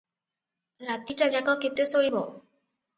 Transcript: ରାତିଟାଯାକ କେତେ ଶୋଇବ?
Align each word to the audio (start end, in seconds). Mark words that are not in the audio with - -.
ରାତିଟାଯାକ 0.89 1.57
କେତେ 1.67 1.89
ଶୋଇବ? 1.95 2.29